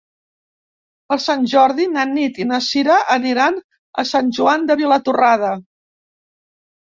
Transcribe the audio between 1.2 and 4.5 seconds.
Sant Jordi na Nit i na Cira aniran a Sant